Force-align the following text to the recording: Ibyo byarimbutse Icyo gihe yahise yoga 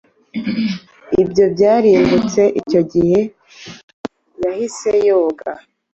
Ibyo 1.21 1.45
byarimbutse 1.53 2.41
Icyo 2.59 2.81
gihe 2.91 3.19
yahise 4.43 4.91
yoga 5.07 5.49